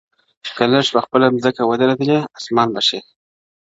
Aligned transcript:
که 0.55 0.63
لږ 0.73 0.87
پخپله 0.95 1.25
ځمکه 1.43 1.61
اودریدې، 1.65 2.17
آسمان 2.37 2.67
به 2.73 2.81
شې. 2.87 2.99